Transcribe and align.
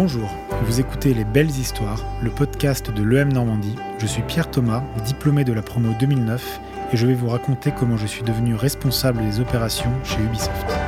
Bonjour, 0.00 0.30
vous 0.62 0.78
écoutez 0.78 1.12
Les 1.12 1.24
Belles 1.24 1.50
Histoires, 1.50 2.04
le 2.22 2.30
podcast 2.30 2.88
de 2.88 3.02
l'EM 3.02 3.32
Normandie. 3.32 3.74
Je 3.98 4.06
suis 4.06 4.22
Pierre 4.22 4.48
Thomas, 4.48 4.84
diplômé 5.04 5.42
de 5.42 5.52
la 5.52 5.60
promo 5.60 5.92
2009, 5.98 6.60
et 6.92 6.96
je 6.96 7.04
vais 7.04 7.14
vous 7.14 7.28
raconter 7.28 7.72
comment 7.76 7.96
je 7.96 8.06
suis 8.06 8.22
devenu 8.22 8.54
responsable 8.54 9.20
des 9.24 9.40
opérations 9.40 9.90
chez 10.04 10.22
Ubisoft. 10.22 10.87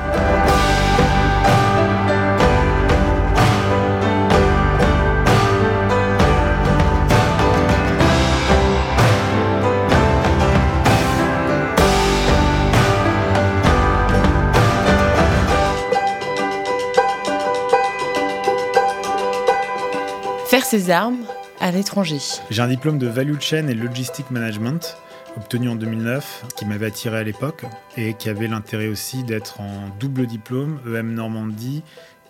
Faire 20.51 20.65
ses 20.65 20.91
armes 20.91 21.25
à 21.61 21.71
l'étranger. 21.71 22.19
J'ai 22.51 22.61
un 22.61 22.67
diplôme 22.67 22.99
de 22.99 23.07
Value 23.07 23.39
Chain 23.39 23.69
et 23.69 23.75
Logistic 23.75 24.33
Management 24.33 24.97
obtenu 25.37 25.69
en 25.69 25.77
2009, 25.77 26.47
qui 26.57 26.65
m'avait 26.65 26.87
attiré 26.87 27.19
à 27.19 27.23
l'époque 27.23 27.67
et 27.97 28.15
qui 28.15 28.29
avait 28.29 28.49
l'intérêt 28.49 28.89
aussi 28.89 29.23
d'être 29.23 29.61
en 29.61 29.91
double 30.01 30.27
diplôme, 30.27 30.81
EM 30.93 31.15
Normandie 31.15 31.85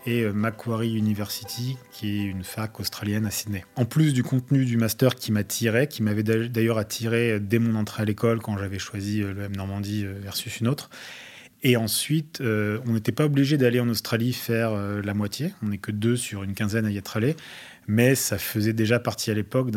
et 0.05 0.21
euh, 0.21 0.35
Macquarie 0.35 0.95
University, 0.95 1.79
qui 1.93 2.21
est 2.21 2.25
une 2.25 2.45
fac 2.45 2.79
australienne 2.79 3.25
à 3.25 3.31
Sydney. 3.31 3.65
En 3.77 3.87
plus 3.87 4.13
du 4.13 4.23
contenu 4.23 4.67
du 4.67 4.77
master 4.77 5.15
qui 5.15 5.33
m'attirait, 5.33 5.87
qui 5.87 6.03
m'avait 6.03 6.23
d'ailleurs 6.23 6.77
attiré 6.77 7.41
dès 7.41 7.59
mon 7.59 7.75
entrée 7.75 8.03
à 8.03 8.05
l'école 8.05 8.43
quand 8.43 8.59
j'avais 8.59 8.79
choisi 8.79 9.23
euh, 9.23 9.33
l'EM 9.33 9.57
Normandie 9.57 10.05
euh, 10.05 10.13
versus 10.21 10.61
une 10.61 10.69
autre. 10.69 10.91
Et 11.63 11.77
ensuite, 11.77 12.41
on 12.41 12.93
n'était 12.93 13.13
pas 13.13 13.27
obligé 13.27 13.59
d'aller 13.59 13.81
en 13.81 13.89
Australie 13.89 14.33
faire 14.33 14.73
la 14.73 15.15
moitié. 15.15 15.53
On 15.63 15.69
n'est 15.69 15.79
que 15.79 15.93
deux 15.93 16.17
sur 16.17 16.43
une 16.43 16.55
quinzaine 16.55 16.87
à 16.87 16.91
y 16.91 16.97
être 16.97 17.19
allé 17.19 17.37
mais 17.91 18.15
ça 18.15 18.39
faisait 18.39 18.73
déjà 18.73 19.01
partie 19.01 19.31
à 19.31 19.35
l'époque 19.35 19.71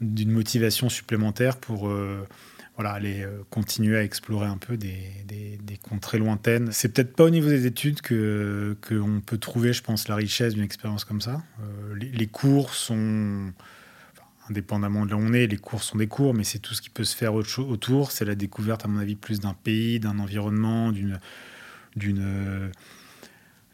d'une 0.00 0.32
motivation 0.32 0.88
supplémentaire 0.88 1.56
pour 1.56 1.88
euh, 1.88 2.26
voilà, 2.74 2.90
aller 2.90 3.22
euh, 3.22 3.42
continuer 3.50 3.96
à 3.96 4.02
explorer 4.02 4.46
un 4.46 4.56
peu 4.56 4.76
des, 4.76 4.98
contrées 5.82 6.18
lointaines. 6.18 6.70
C'est 6.72 6.92
peut-être 6.92 7.14
pas 7.14 7.24
au 7.24 7.30
niveau 7.30 7.48
des 7.48 7.66
études 7.66 8.00
qu'on 8.02 9.22
peut 9.24 9.38
trouver, 9.38 9.72
je 9.72 9.82
pense, 9.82 10.08
la 10.08 10.16
richesse 10.16 10.54
d'une 10.54 10.64
expérience 10.64 11.04
comme 11.04 11.20
ça. 11.20 11.42
Euh, 11.60 11.94
les, 11.94 12.26
cours 12.26 12.74
sont 12.74 13.52
indépendamment 14.50 15.06
de 15.06 15.10
là 15.10 15.16
où 15.16 15.20
on 15.20 15.32
est, 15.32 15.46
les 15.46 15.56
cours 15.56 15.82
sont 15.82 15.98
des 15.98 16.08
cours, 16.08 16.34
mais 16.34 16.44
c'est 16.44 16.58
tout 16.58 16.74
ce 16.74 16.82
qui 16.82 16.90
peut 16.90 17.04
se 17.04 17.16
faire 17.16 17.34
autour. 17.34 18.12
C'est 18.12 18.24
la 18.24 18.34
découverte, 18.34 18.84
à 18.84 18.88
mon 18.88 18.98
avis, 18.98 19.14
plus 19.14 19.40
d'un 19.40 19.54
pays, 19.54 20.00
d'un 20.00 20.18
environnement, 20.18 20.92
d'une 20.92 21.20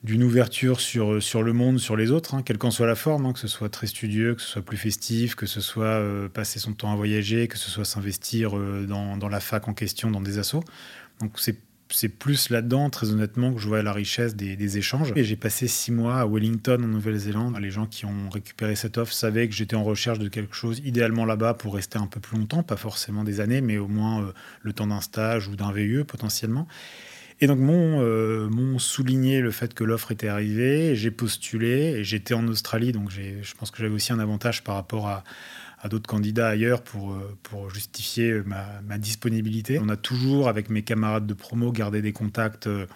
d'une 0.07 0.23
ouverture 0.23 0.81
sur, 0.81 1.21
sur 1.21 1.43
le 1.43 1.53
monde, 1.53 1.81
sur 1.81 1.97
les 1.97 2.13
autres, 2.13 2.35
hein, 2.35 2.43
quelle 2.43 2.59
qu'en 2.59 2.71
soit 2.71 2.87
la 2.87 2.95
forme, 2.95 3.27
hein, 3.27 3.33
que 3.33 3.41
ce 3.41 3.49
soit 3.49 3.69
très 3.69 3.89
studieux, 3.89 4.37
que 4.37 4.41
ce 4.41 4.47
soit 4.47 4.63
plus 4.63 4.77
festif, 4.77 5.35
que 5.35 5.47
ce 5.47 5.61
soit 5.61 5.85
euh, 5.85 6.29
passer 6.29 6.61
son 6.61 6.75
temps 6.75 6.93
à 6.93 6.97
voyager, 6.97 7.49
que 7.49 7.59
ce 7.59 7.71
soit 7.71 7.85
s'investir 7.85 8.57
euh, 8.57 8.87
dans, 8.87 9.17
dans, 9.17 9.29
la 9.29 9.41
fac 9.41 9.67
en 9.67 9.75
question, 9.75 10.11
dans 10.13 10.21
des 10.21 10.39
assos. 10.39 10.63
Donc 11.21 11.41
c'est 11.41 11.59
c'est 11.89 12.09
plus 12.09 12.51
là-dedans, 12.51 12.91
très 12.91 13.11
honnêtement, 13.11 13.53
que 13.53 13.61
je 13.61 13.69
vois 13.69 13.83
la 13.83 13.93
richesse 13.93 14.35
des, 14.35 14.79
échanges. 14.79 15.13
Et 15.17 15.25
j'ai 15.25 15.37
passé 15.37 15.69
six 15.69 15.93
mois 15.93 16.17
à 16.17 16.27
Wellington, 16.27 16.83
en 16.83 16.89
Nouvelle-Zélande. 16.89 17.57
Les 17.61 17.71
gens 17.71 17.87
qui 17.87 18.05
ont 18.07 18.29
récupéré 18.31 18.75
cette 18.75 18.99
offre 18.99 19.13
savaient 19.13 19.49
que 19.49 19.55
j'étais 19.55 19.77
en 19.77 19.85
recherche 19.85 20.19
de 20.19 20.29
quelque 20.29 20.55
chose, 20.55 20.81
idéalement 20.85 21.25
là-bas, 21.25 21.55
pour 21.55 21.75
rester 21.75 21.99
un 21.99 22.07
peu 22.07 22.21
plus 22.21 22.37
longtemps, 22.37 22.63
pas 22.63 22.77
forcément 22.77 23.25
des 23.25 23.41
années, 23.41 23.61
mais 23.61 23.79
au 23.79 23.89
moins 23.89 24.23
euh, 24.23 24.33
le 24.63 24.73
temps 24.73 24.87
d'un 24.87 25.01
stage 25.01 25.49
ou 25.49 25.57
d'un 25.57 25.73
VE 25.73 26.05
potentiellement. 26.05 26.67
Et 27.41 27.47
donc, 27.47 27.59
m'ont 27.59 28.01
euh, 28.01 28.79
souligné 28.79 29.41
le 29.41 29.51
fait 29.51 29.75
que 29.75 29.85
l'offre 29.85 30.11
était 30.11 30.29
arrivée, 30.29 30.97
j'ai 30.97 31.11
postulé, 31.11 31.99
et 31.99 32.05
j'étais 32.05 32.35
en 32.35 32.49
Australie, 32.49 32.93
donc 32.93 33.11
je 33.11 33.55
pense 33.55 33.71
que 33.71 33.79
j'avais 33.79 33.95
aussi 33.95 34.13
un 34.13 34.19
avantage 34.19 34.65
par 34.65 34.75
rapport 34.75 35.07
à, 35.07 35.23
d'autres 35.89 36.09
candidats 36.09 36.49
ailleurs 36.49 36.83
pour, 36.83 37.13
euh, 37.13 37.37
pour 37.43 37.71
justifier 37.71 38.43
ma, 38.45 38.99
disponibilité. 38.99 39.79
On 39.79 39.89
a 39.89 39.97
toujours, 39.97 40.49
avec 40.49 40.71
mes 40.71 40.83
camarades 40.83 41.27
de 41.27 41.35
promo, 41.35 41.73
gardé 41.73 42.03
des 42.03 42.13
contacts 42.13 42.67
euh, 42.67 42.87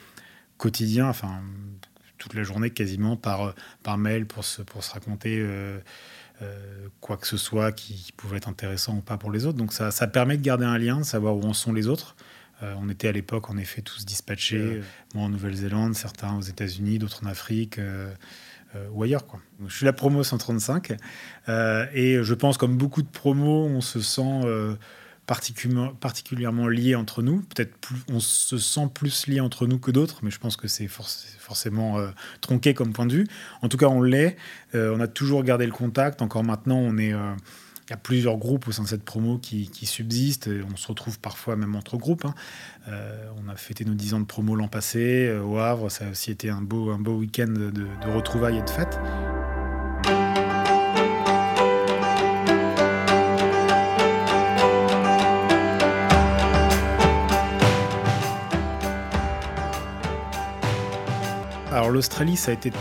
quotidiens, 0.56 1.08
enfin, 1.08 1.40
toute 2.18 2.34
la 2.34 2.42
journée 2.42 2.70
quasiment, 2.70 3.16
par, 3.16 3.54
par 3.82 3.98
mail 3.98 4.26
pour 4.26 4.44
se, 4.44 4.62
pour 4.62 4.84
se 4.84 4.92
raconter. 4.92 5.46
quoi 7.00 7.16
que 7.16 7.26
ce 7.26 7.36
soit 7.36 7.72
qui, 7.72 8.12
pouvait 8.16 8.38
être 8.38 8.48
intéressant 8.48 8.96
ou 8.96 9.00
pas 9.00 9.16
pour 9.16 9.30
les 9.30 9.46
autres. 9.46 9.56
Donc 9.58 9.72
ça, 9.72 9.90
ça 9.90 10.06
permet 10.06 10.36
de 10.36 10.42
garder 10.42 10.64
un 10.64 10.78
lien, 10.78 10.98
de 10.98 11.04
savoir 11.04 11.36
où 11.36 11.42
en 11.44 11.54
sont 11.54 11.72
les 11.72 11.86
autres. 11.86 12.16
Euh, 12.62 12.74
on 12.78 12.88
était 12.90 13.08
à 13.08 13.12
l'époque, 13.12 13.48
en 13.50 13.56
effet, 13.56 13.80
tous 13.82 14.04
dispatchés. 14.04 14.82
Moi 15.14 15.24
en 15.24 15.28
Nouvelle-Zélande, 15.30 15.94
certains 15.94 16.36
aux 16.36 16.42
États-Unis, 16.42 16.98
d'autres 16.98 17.24
en 17.24 17.26
Afrique. 17.26 17.78
Euh, 18.74 18.78
euh, 18.78 18.88
ou 18.92 19.02
ailleurs. 19.02 19.26
Quoi. 19.26 19.40
je 19.66 19.74
suis 19.74 19.84
la 19.86 19.92
promo 19.92 20.22
135 20.22 20.92
et 21.48 22.18
je 22.22 22.34
pense 22.34 22.56
comme 22.56 22.76
beaucoup 22.76 23.02
de 23.02 23.08
promos, 23.08 23.66
on 23.66 23.80
se 23.80 24.00
sent 24.00 24.42
particulièrement, 25.26 25.94
particulièrement 25.94 26.68
lié 26.68 26.94
entre 26.94 27.22
nous. 27.22 27.40
Peut-être 27.54 27.74
on 28.08 28.20
se 28.20 28.58
sent 28.58 28.88
plus 28.94 29.26
lié 29.26 29.40
entre 29.40 29.66
nous 29.66 29.78
que 29.78 29.90
d'autres, 29.90 30.20
mais 30.22 30.30
je 30.30 30.38
pense 30.38 30.56
que 30.56 30.68
c'est 30.68 30.88
forcément 30.88 31.98
tronqué 32.40 32.74
comme 32.74 32.92
point 32.92 33.06
de 33.06 33.14
vue. 33.14 33.26
En 33.62 33.68
tout 33.68 33.76
cas, 33.76 33.86
on 33.86 34.02
l'est. 34.02 34.36
on 34.74 35.00
a 35.00 35.08
toujours 35.08 35.42
gardé 35.42 35.66
le 35.66 35.72
contact. 35.72 36.22
Encore 36.22 36.44
maintenant, 36.44 36.78
on 36.78 36.96
est 36.98 37.14
y 37.90 37.92
a 37.92 37.96
plusieurs 37.96 38.36
groupes 38.36 38.68
au 38.68 38.72
sein 38.72 38.84
de 38.84 38.88
cette 38.88 39.02
promo 39.02 39.38
qui, 39.38 39.68
subsistent. 39.84 40.48
on 40.72 40.76
se 40.76 40.86
retrouve 40.86 41.18
parfois 41.18 41.56
même 41.56 41.74
entre 41.74 41.96
groupes. 41.96 42.24
Hein. 42.24 42.34
Euh, 42.88 43.28
on 43.44 43.48
a 43.48 43.56
fêté 43.56 43.84
nos 43.84 43.94
10 43.94 44.14
ans 44.14 44.20
de 44.20 44.26
promo 44.26 44.54
l'an 44.54 44.68
passé 44.68 45.26
euh, 45.26 45.42
au 45.42 45.58
Havre. 45.58 45.90
Ça 45.90 46.06
a 46.06 46.10
aussi 46.10 46.30
été 46.30 46.50
un 46.50 46.62
beau, 46.62 46.90
un 46.90 47.00
beau 47.00 47.16
week-end 47.16 47.48
de, 47.48 47.86
retrouvailles 48.14 48.58
et 48.58 48.62
de 48.62 48.70
fêtes. 48.70 48.98
Alors 61.72 61.90
l'Australie, 61.90 62.36
ça 62.36 62.52
a 62.52 62.54
été 62.54 62.72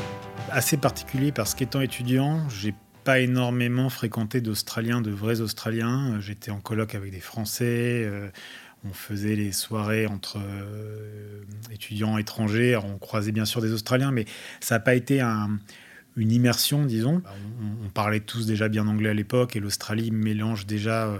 assez 0.51 0.77
particulier 0.77 1.31
parce 1.31 1.55
qu'étant 1.55 1.81
étudiant, 1.81 2.47
j'ai 2.49 2.75
pas 3.03 3.19
énormément 3.19 3.89
fréquenté 3.89 4.41
d'Australiens, 4.41 5.01
de 5.01 5.11
vrais 5.11 5.41
Australiens. 5.41 6.19
J'étais 6.19 6.51
en 6.51 6.59
colloque 6.59 6.95
avec 6.95 7.11
des 7.11 7.19
Français. 7.19 8.03
Euh, 8.05 8.29
on 8.83 8.93
faisait 8.93 9.35
les 9.35 9.51
soirées 9.51 10.07
entre 10.07 10.37
euh, 10.37 11.41
étudiants 11.71 12.17
étrangers. 12.17 12.77
on 12.77 12.97
croisait 12.97 13.31
bien 13.31 13.45
sûr 13.45 13.61
des 13.61 13.73
Australiens, 13.73 14.11
mais 14.11 14.25
ça 14.59 14.75
n'a 14.75 14.79
pas 14.79 14.95
été 14.95 15.21
une 16.15 16.31
immersion, 16.31 16.85
disons. 16.85 17.21
On, 17.83 17.89
parlait 17.89 18.19
tous 18.19 18.45
déjà 18.45 18.69
bien 18.69 18.87
anglais 18.87 19.09
à 19.09 19.13
l'époque 19.13 19.55
et 19.55 19.59
l'Australie 19.59 20.11
mélange 20.11 20.65
déjà 20.65 21.07
euh, 21.07 21.19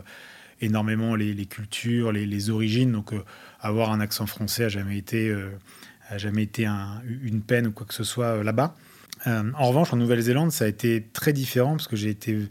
énormément 0.62 1.16
les, 1.16 1.45
cultures, 1.45 2.12
les, 2.12 2.50
origines. 2.50 2.91
Donc 2.91 3.13
avoir 3.59 3.91
un 3.91 4.00
accent 4.00 4.25
français 4.25 4.66
a 4.66 4.69
jamais 4.69 4.97
été, 4.97 5.35
a 6.09 6.18
jamais 6.18 6.44
été 6.44 6.66
une 6.66 7.41
peine 7.41 7.68
ou 7.68 7.72
quoi 7.72 7.85
que 7.85 7.94
ce 7.94 8.03
soit 8.03 8.44
là-bas. 8.44 8.75
Euh, 9.28 9.52
en 9.57 9.68
revanche, 9.68 9.94
en 9.94 9.97
Nouvelle-Zélande, 9.97 10.52
ça 10.52 10.66
a 10.66 10.68
été 10.68 11.06
très 11.13 11.34
différent 11.34 11.72
parce 11.72 11.88
que 11.88 11.96
j'ai 11.96 12.09
été 12.09 12.47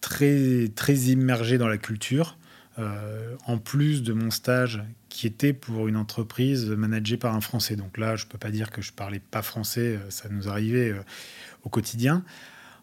très, 0.00 0.68
très 0.74 0.94
immergé 0.94 1.58
dans 1.58 1.68
la 1.68 1.78
culture. 1.78 2.36
Euh, 2.80 3.36
en 3.46 3.58
plus 3.58 4.02
de 4.02 4.12
mon 4.12 4.32
stage 4.32 4.82
qui 5.08 5.28
était 5.28 5.52
pour 5.52 5.86
une 5.86 5.96
entreprise 5.96 6.68
managée 6.70 7.16
par 7.16 7.32
un 7.36 7.40
Français. 7.40 7.76
Donc 7.76 7.98
là, 7.98 8.16
je 8.16 8.24
ne 8.24 8.30
peux 8.30 8.38
pas 8.38 8.50
dire 8.50 8.72
que 8.72 8.82
je 8.82 8.92
parlais 8.92 9.20
pas 9.20 9.42
français, 9.42 9.96
euh, 9.96 10.10
ça 10.10 10.28
nous 10.28 10.48
arrivait 10.48 10.92
au 11.62 11.68
quotidien. 11.68 12.24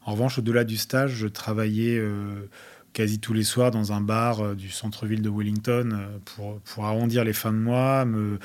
En 0.05 0.13
revanche, 0.13 0.39
au-delà 0.39 0.63
du 0.63 0.77
stage, 0.77 1.11
je 1.11 1.27
travaillais 1.27 2.01
quasi 2.93 3.19
tous 3.19 3.33
les 3.33 3.43
soirs 3.43 3.69
dans 3.69 3.93
un 3.93 4.01
bar 4.01 4.55
du 4.55 4.69
centre-ville 4.71 5.21
de 5.21 5.29
Wellington 5.29 6.07
pour, 6.25 6.59
pour 6.61 6.85
arrondir 6.85 7.23
les 7.23 7.33
fins 7.33 7.53
de 7.53 7.57
mois, 7.57 8.05
me, 8.05 8.39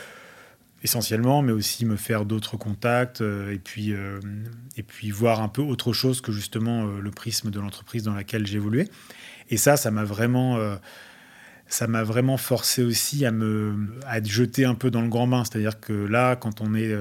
essentiellement, 0.83 1.43
mais 1.43 1.53
aussi 1.53 1.85
me 1.85 1.97
faire 1.97 2.25
d'autres 2.25 2.57
contacts 2.57 3.21
euh, 3.21 3.53
et, 3.53 3.59
puis, 3.59 3.93
euh, 3.93 4.21
et 4.77 4.83
puis 4.83 5.11
voir 5.11 5.41
un 5.43 5.49
peu 5.49 5.63
autre 5.63 5.93
chose 5.93 6.21
que 6.21 6.33
justement 6.33 6.87
euh, 6.87 7.01
le 7.01 7.11
prisme 7.11 7.51
de 7.51 7.59
l'entreprise 7.59 8.03
dans 8.03 8.15
laquelle 8.15 8.47
j'évoluais. 8.47 8.89
Et 9.49 9.57
ça, 9.57 9.77
ça 9.77 9.91
m'a 9.91 10.05
vraiment, 10.05 10.59
vraiment 11.81 12.37
forcé 12.37 12.83
aussi 12.83 13.25
à 13.25 13.31
me 13.31 13.77
à 14.05 14.21
jeté 14.23 14.65
un 14.65 14.75
peu 14.75 14.91
dans 14.91 15.03
le 15.03 15.09
grand 15.09 15.29
bain. 15.29 15.45
C'est-à-dire 15.45 15.79
que 15.79 15.93
là, 15.93 16.35
quand 16.35 16.61
on 16.61 16.75
est 16.75 16.93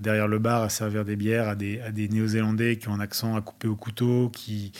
derrière 0.00 0.28
le 0.28 0.38
bar 0.38 0.62
à 0.62 0.70
servir 0.70 1.04
des 1.04 1.14
bières 1.14 1.46
à 1.46 1.54
des, 1.54 1.78
à 1.82 1.92
des 1.92 2.08
Néo-Zélandais 2.08 2.78
qui 2.78 2.88
ont 2.88 2.94
un 2.94 3.00
accent 3.00 3.36
à 3.36 3.42
couper 3.42 3.68
au 3.68 3.76
couteau, 3.76 4.30
qui 4.30 4.72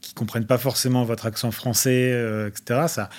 qui 0.00 0.14
comprennent 0.14 0.46
pas 0.46 0.56
forcément 0.56 1.04
votre 1.04 1.26
accent 1.26 1.50
français, 1.50 2.48
etc. 2.48 2.86
Ça, 2.88 3.10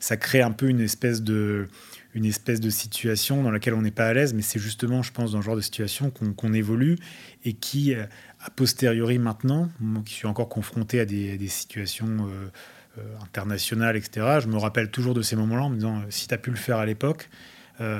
ça 0.00 0.16
crée 0.16 0.42
un 0.42 0.50
peu 0.50 0.68
une 0.68 0.80
espèce 0.80 1.22
de 1.22 1.68
une 2.14 2.24
espèce 2.24 2.60
de 2.60 2.70
situation 2.70 3.42
dans 3.42 3.50
laquelle 3.50 3.74
on 3.74 3.82
n'est 3.82 3.90
pas 3.90 4.06
à 4.06 4.12
l'aise, 4.12 4.34
mais 4.34 4.42
c'est 4.42 4.60
justement, 4.60 5.02
je 5.02 5.12
pense, 5.12 5.32
dans 5.32 5.40
ce 5.40 5.44
genre 5.44 5.56
de 5.56 5.60
situation 5.60 6.10
qu'on 6.10 6.52
évolue 6.52 6.96
et 7.44 7.52
qui, 7.52 7.94
euh, 7.94 8.04
a 8.40 8.50
posteriori 8.50 9.18
maintenant, 9.18 9.68
moi 9.80 10.02
qui 10.04 10.14
suis 10.14 10.26
encore 10.26 10.48
confronté 10.48 11.00
à 11.00 11.04
des, 11.04 11.48
situations 11.48 12.28
euh, 12.28 12.50
euh, 12.98 13.02
internationales, 13.22 13.96
etc., 13.96 14.38
je 14.40 14.48
me 14.48 14.56
rappelle 14.56 14.90
toujours 14.90 15.14
de 15.14 15.22
ces 15.22 15.34
moments-là 15.34 15.62
en 15.64 15.70
me 15.70 15.76
disant, 15.76 16.02
si 16.08 16.28
tu 16.28 16.34
as 16.34 16.38
pu 16.38 16.50
le 16.50 16.56
faire 16.56 16.78
à 16.78 16.86
l'époque, 16.86 17.28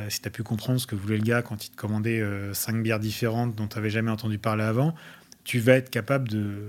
si 0.09 0.21
tu 0.21 0.29
as 0.29 0.31
pu 0.31 0.45
comprendre 0.45 0.79
ce 0.79 0.87
que 0.87 0.95
voulait 0.95 1.17
le 1.17 1.25
gars 1.25 1.43
quand 1.43 1.67
il 1.67 1.71
te 1.71 1.77
commandait 1.77 2.23
cinq 2.53 2.81
bières 2.81 3.01
différentes 3.01 3.57
dont 3.57 3.67
tu 3.67 3.75
n'avais 3.75 3.91
jamais 3.91 4.13
entendu 4.13 4.39
parler 4.39 4.63
avant, 4.63 4.95
tu 5.45 5.59
vas 5.61 5.75
être 5.75 5.91
capable 5.91 6.29
de 6.29 6.63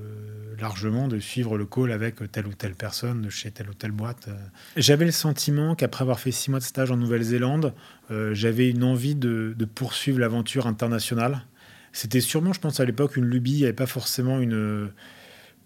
largement 0.60 1.07
de 1.07 1.19
suivre 1.19 1.57
le 1.57 1.66
call 1.66 1.92
avec 1.92 2.31
telle 2.31 2.48
ou 2.48 2.54
telle 2.54 2.75
personne 2.75 3.30
chez 3.30 3.51
telle 3.51 3.69
ou 3.69 3.74
telle 3.74 3.92
boîte. 3.92 4.30
J'avais 4.77 5.06
le 5.06 5.12
sentiment 5.12 5.75
qu'après 5.75 6.04
avoir 6.04 6.19
fait 6.19 6.31
six 6.31 6.50
mois 6.51 6.60
de 6.60 6.66
stage 6.66 6.92
en 6.92 6.98
Nouvelle-Zélande, 6.98 7.74
euh, 8.12 8.33
j'avais 8.33 8.69
une 8.69 8.83
envie 8.83 9.16
de, 9.16 9.56
poursuivre 9.74 10.19
l'aventure 10.19 10.68
internationale. 10.68 11.45
C'était 11.94 12.22
sûrement, 12.22 12.54
je 12.54 12.60
pense 12.60 12.80
à 12.80 12.86
l'époque, 12.86 13.16
une 13.16 13.25
lubie, 13.25 13.54
il 13.54 13.57
n'y 13.60 13.63
avait 13.63 13.74
pas 13.74 13.86
forcément 13.86 14.39
une, 14.39 14.92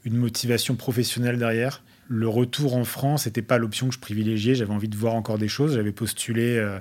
une 0.05 0.15
motivation 0.15 0.75
professionnelle 0.75 1.37
derrière. 1.37 1.83
Le 2.07 2.27
retour 2.27 2.75
en 2.75 2.83
France 2.83 3.25
n'était 3.25 3.41
pas 3.41 3.57
l'option 3.57 3.87
que 3.87 3.95
je 3.95 3.99
privilégiais, 3.99 4.55
j'avais 4.55 4.73
envie 4.73 4.89
de 4.89 4.97
voir 4.97 5.15
encore 5.15 5.37
des 5.37 5.47
choses, 5.47 5.75
j'avais 5.75 5.91
postulé 5.91 6.57
euh, 6.57 6.79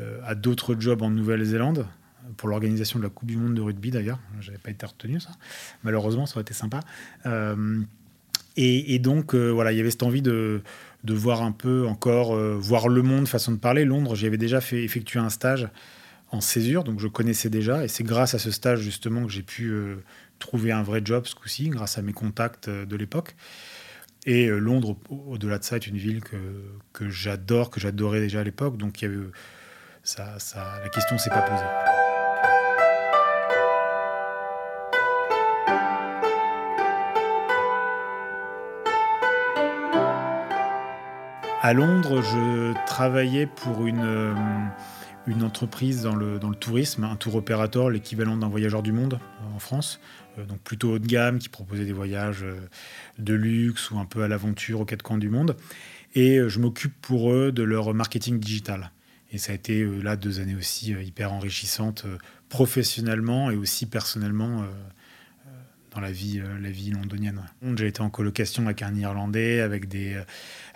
euh, 0.00 0.20
à 0.24 0.34
d'autres 0.34 0.76
jobs 0.78 1.02
en 1.02 1.10
Nouvelle-Zélande 1.10 1.86
pour 2.36 2.48
l'organisation 2.48 2.98
de 2.98 3.04
la 3.04 3.10
Coupe 3.10 3.28
du 3.28 3.36
Monde 3.36 3.54
de 3.54 3.60
rugby 3.60 3.90
d'ailleurs. 3.90 4.18
Je 4.40 4.48
n'avais 4.48 4.62
pas 4.62 4.70
été 4.70 4.86
retenu 4.86 5.20
ça. 5.20 5.30
Malheureusement, 5.82 6.26
ça 6.26 6.34
aurait 6.34 6.42
été 6.42 6.54
sympa. 6.54 6.80
Euh, 7.26 7.80
et, 8.56 8.98
donc, 8.98 9.34
euh, 9.34 9.50
voilà, 9.50 9.72
il 9.72 9.76
y 9.76 9.80
avait 9.80 9.90
cette 9.90 10.02
envie 10.02 10.22
de, 10.22 10.62
voir 11.04 11.42
un 11.42 11.52
peu 11.52 11.86
encore, 11.86 12.34
euh, 12.34 12.56
voir 12.58 12.88
le 12.88 13.02
monde, 13.02 13.28
façon 13.28 13.52
de 13.52 13.58
parler. 13.58 13.84
Londres, 13.84 14.14
j'y 14.16 14.26
avais 14.26 14.38
déjà 14.38 14.62
fait 14.62 14.82
effectuer 14.82 15.18
un 15.18 15.28
stage 15.28 15.68
en 16.30 16.40
césure, 16.40 16.82
donc 16.82 16.98
je 16.98 17.06
connaissais 17.06 17.50
déjà. 17.50 17.84
Et 17.84 17.88
c'est 17.88 18.02
grâce 18.02 18.34
à 18.34 18.38
ce 18.38 18.50
stage 18.50 18.80
justement 18.80 19.26
que 19.26 19.30
j'ai 19.30 19.42
pu 19.42 19.74
trouver 20.38 20.72
un 20.72 20.82
vrai 20.82 21.02
job 21.04 21.26
ce 21.26 21.34
coup-ci, 21.34 21.68
grâce 21.68 21.98
à 21.98 22.02
mes 22.02 22.14
contacts 22.14 22.70
de 22.70 22.96
l'époque. 22.96 23.36
Et 24.24 24.48
Londres, 24.48 24.96
au-delà 25.10 25.58
de 25.58 25.64
ça, 25.64 25.76
est 25.76 25.86
une 25.86 25.98
ville 25.98 26.20
que, 26.22 27.10
j'adore, 27.10 27.70
que 27.70 27.78
j'adorais 27.78 28.20
déjà 28.20 28.40
à 28.40 28.44
l'époque. 28.44 28.78
Donc 28.78 29.02
la 30.16 30.88
question 30.88 31.18
s'est 31.18 31.30
pas 31.30 31.42
posée. 31.42 31.95
À 41.66 41.72
Londres, 41.72 42.22
je 42.22 42.74
travaillais 42.86 43.46
pour 43.46 43.88
une, 43.88 44.04
euh, 44.04 44.32
une 45.26 45.42
entreprise 45.42 46.02
dans 46.02 46.14
le, 46.14 46.38
dans 46.38 46.48
le 46.48 46.54
tourisme, 46.54 47.02
un 47.02 47.16
tour 47.16 47.34
opérateur, 47.34 47.90
l'équivalent 47.90 48.36
d'un 48.36 48.46
voyageur 48.46 48.84
du 48.84 48.92
monde 48.92 49.14
euh, 49.14 49.56
en 49.56 49.58
France, 49.58 49.98
euh, 50.38 50.44
donc 50.44 50.60
plutôt 50.60 50.92
haut 50.92 51.00
de 51.00 51.06
gamme, 51.08 51.40
qui 51.40 51.48
proposait 51.48 51.84
des 51.84 51.92
voyages 51.92 52.44
de 53.18 53.34
luxe 53.34 53.90
ou 53.90 53.98
un 53.98 54.04
peu 54.04 54.22
à 54.22 54.28
l'aventure 54.28 54.82
aux 54.82 54.84
quatre 54.84 55.02
coins 55.02 55.18
du 55.18 55.28
monde. 55.28 55.56
Et 56.14 56.38
je 56.46 56.60
m'occupe 56.60 56.94
pour 57.02 57.32
eux 57.32 57.50
de 57.50 57.64
leur 57.64 57.92
marketing 57.94 58.38
digital. 58.38 58.92
Et 59.32 59.38
ça 59.38 59.50
a 59.50 59.56
été 59.56 59.84
là 59.84 60.14
deux 60.14 60.38
années 60.38 60.54
aussi 60.54 60.92
hyper 60.92 61.32
enrichissantes 61.32 62.06
professionnellement 62.48 63.50
et 63.50 63.56
aussi 63.56 63.86
personnellement 63.86 64.64
dans 65.96 66.02
la 66.02 66.12
vie, 66.12 66.40
euh, 66.40 66.58
la 66.60 66.70
vie 66.70 66.90
londonienne. 66.90 67.40
J'ai 67.76 67.86
été 67.86 68.02
en 68.02 68.10
colocation 68.10 68.66
avec 68.66 68.82
un 68.82 68.94
Irlandais, 68.94 69.60
avec 69.60 69.88
des, 69.88 70.14
euh, 70.14 70.24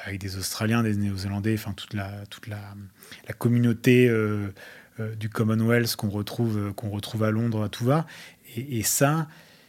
avec 0.04 0.18
des 0.18 0.36
Australiens, 0.36 0.82
des 0.82 0.96
Néo-Zélandais, 0.96 1.54
enfin 1.54 1.72
toute 1.72 1.94
la, 1.94 2.24
toute 2.30 2.46
la, 2.46 2.60
communauté 3.38 4.08
euh, 4.08 4.48
du 5.18 5.28
Commonwealth 5.28 5.94
qu'on 5.96 6.08
retrouve, 6.08 6.72
qu'on 6.74 6.90
retrouve 6.90 7.22
à 7.24 7.30
Londres 7.30 7.64
à 7.64 7.68
tout 7.68 7.84
va. 7.84 8.06
Et, 8.56 8.78
et 8.78 8.82
ça, 8.82 9.28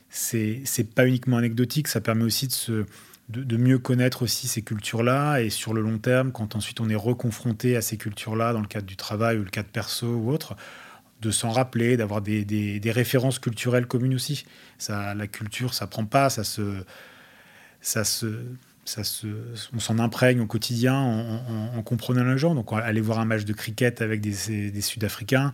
c'est 0.10 0.64
pas 0.96 1.06
uniquement 1.06 1.38
anecdotique, 1.38 1.88
ça 1.88 2.02
permet 2.02 2.24
aussi 2.24 2.48
de 2.48 2.54
se 2.54 2.86
de, 3.30 3.56
mieux 3.56 3.80
connaître 3.80 4.24
aussi 4.24 4.50
ces 4.50 4.62
cultures-là 4.62 5.40
et 5.40 5.50
sur 5.50 5.74
le 5.74 5.82
long 5.82 5.98
terme, 6.00 6.34
quand 6.34 6.58
ensuite 6.58 6.82
on 6.82 6.90
est 6.90 6.96
reconfronté 6.96 7.78
à 7.78 7.82
ces 7.82 7.96
cultures-là 7.96 8.52
dans 8.52 8.60
le 8.60 8.68
cadre 8.68 8.86
du 8.86 8.98
travail 8.98 9.38
ou 9.38 9.44
le 9.44 9.50
cadre 9.50 9.70
perso 9.70 10.08
ou 10.08 10.32
autre, 10.32 10.58
de 11.22 11.32
s'en 11.32 11.52
rappeler, 11.52 11.98
d'avoir 11.98 12.22
des, 12.22 12.82
références 12.86 13.40
culturelles 13.40 13.88
communes 13.88 14.16
aussi. 14.16 14.46
La 14.90 15.28
culture, 15.28 15.74
ça 15.74 15.88
prend 15.88 16.06
pas, 16.06 16.30
ça 16.30 16.44
se, 16.44 16.84
ça 17.82 18.04
se, 18.04 18.44
ça 18.86 19.04
se, 19.04 19.28
on 19.74 19.80
s'en 19.80 20.00
imprègne 20.00 20.40
au 20.40 20.48
quotidien 20.48 20.96
en, 20.96 21.82
comprenant 21.84 22.24
les 22.24 22.38
gens. 22.38 22.56
Donc 22.56 22.72
aller 22.74 23.02
voir 23.02 23.20
un 23.20 23.26
match 23.26 23.46
de 23.46 23.54
cricket 23.54 24.02
avec 24.02 24.22
des, 24.22 24.82
Sud-Africains, 24.82 25.54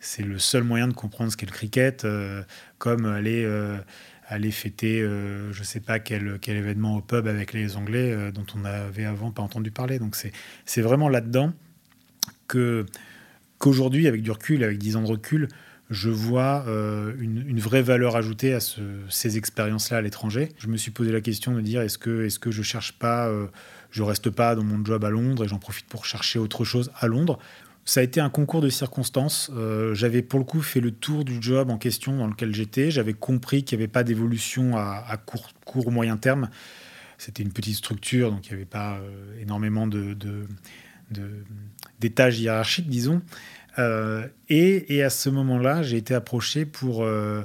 c'est 0.00 0.22
le 0.22 0.38
seul 0.38 0.64
moyen 0.64 0.88
de 0.88 0.92
comprendre 0.92 1.30
ce 1.32 1.36
qu'est 1.36 1.46
le 1.46 1.52
cricket, 1.52 2.04
euh, 2.04 2.42
comme 2.78 3.06
aller, 3.06 3.44
euh, 3.44 3.78
aller 4.26 4.50
fêter, 4.50 5.00
euh, 5.00 5.52
je 5.52 5.62
sais 5.62 5.80
pas 5.80 5.98
quel, 5.98 6.38
quel 6.40 6.56
événement 6.56 6.96
au 6.96 7.00
pub 7.00 7.26
avec 7.26 7.52
les 7.52 7.76
Anglais 7.76 8.32
dont 8.32 8.46
on 8.54 8.58
n'avait 8.58 9.04
avant 9.06 9.30
pas 9.30 9.42
entendu 9.42 9.70
parler. 9.70 9.98
Donc 9.98 10.16
c'est 10.64 10.82
vraiment 10.82 11.08
là-dedans 11.08 11.52
que 12.48 12.86
qu'aujourd'hui, 13.64 14.06
avec 14.08 14.20
du 14.20 14.30
recul, 14.30 14.62
avec 14.62 14.76
10 14.76 14.96
ans 14.96 15.02
de 15.02 15.06
recul, 15.06 15.48
je 15.88 16.10
vois 16.10 16.66
euh, 16.68 17.14
une, 17.18 17.58
vraie 17.58 17.80
valeur 17.80 18.14
ajoutée 18.14 18.52
à 18.52 18.58
ces 18.60 19.38
expériences-là 19.38 19.96
à 19.96 20.00
l'étranger. 20.02 20.50
Je 20.58 20.68
me 20.68 20.76
suis 20.76 20.90
posé 20.90 21.12
la 21.12 21.22
question 21.22 21.54
de 21.54 21.62
dire 21.62 21.80
est-ce 21.80 21.96
que, 21.96 22.26
est 22.26 22.38
que 22.38 22.50
je 22.50 22.60
cherche 22.62 22.92
pas, 22.92 23.26
euh, 23.26 23.46
je 23.90 24.02
reste 24.02 24.28
pas 24.28 24.54
dans 24.54 24.64
mon 24.64 24.84
job 24.84 25.02
à 25.02 25.08
Londres 25.08 25.44
et 25.44 25.48
j'en 25.48 25.58
profite 25.58 25.86
pour 25.86 26.04
chercher 26.04 26.38
autre 26.38 26.66
chose 26.66 26.90
à 27.00 27.06
Londres? 27.06 27.38
Ça 27.86 28.00
a 28.00 28.02
été 28.02 28.20
un 28.20 28.28
concours 28.28 28.60
de 28.60 28.68
circonstances. 28.68 29.50
Euh, 29.54 29.94
j'avais 29.94 30.20
pour 30.20 30.38
le 30.38 30.44
coup 30.44 30.60
fait 30.60 30.80
le 30.80 30.90
tour 30.90 31.24
du 31.24 31.40
job 31.40 31.70
en 31.70 31.78
question 31.78 32.18
dans 32.18 32.26
lequel 32.26 32.54
j'étais. 32.54 32.90
J'avais 32.90 33.14
compris 33.14 33.64
qu'il 33.64 33.78
n'y 33.78 33.84
avait 33.84 33.92
pas 33.92 34.04
d'évolution 34.04 34.76
à, 34.76 35.16
court, 35.24 35.48
court 35.64 35.86
ou 35.86 35.90
moyen 35.90 36.18
terme. 36.18 36.50
C'était 37.16 37.42
une 37.42 37.52
petite 37.52 37.76
structure, 37.76 38.30
donc 38.30 38.46
il 38.46 38.50
n'y 38.50 38.56
avait 38.56 38.66
pas 38.66 38.98
énormément 39.40 39.86
de 39.86 40.14
d'étage 42.00 42.40
hiérarchique, 42.40 42.88
disons. 42.88 43.22
Euh, 43.78 44.26
et, 44.48 45.02
à 45.02 45.10
ce 45.10 45.28
moment-là, 45.30 45.82
j'ai 45.82 45.96
été 45.96 46.14
approché 46.14 46.64
pour, 46.64 47.02
euh, 47.02 47.42